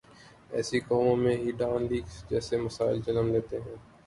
ایسی 0.51 0.79
قوموں 0.79 1.15
میں 1.15 1.35
ہی 1.37 1.51
ڈان 1.51 1.87
لیکس 1.91 2.23
جیسے 2.29 2.57
مسائل 2.57 3.01
جنم 3.01 3.31
لیتے 3.33 3.57
ہیں۔ 3.59 3.75